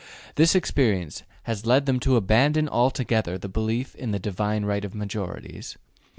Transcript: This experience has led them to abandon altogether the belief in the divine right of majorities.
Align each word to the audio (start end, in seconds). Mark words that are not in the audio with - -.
This 0.33 0.55
experience 0.55 1.21
has 1.43 1.67
led 1.67 1.85
them 1.85 1.99
to 1.99 2.15
abandon 2.15 2.67
altogether 2.67 3.37
the 3.37 3.47
belief 3.47 3.93
in 3.93 4.09
the 4.09 4.17
divine 4.17 4.65
right 4.65 4.83
of 4.83 4.95
majorities. 4.95 5.77